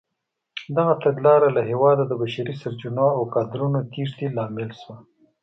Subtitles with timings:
[0.77, 4.97] دغه تګلاره له هېواده د بشري سرچینو او کادرونو تېښتې لامل شوه.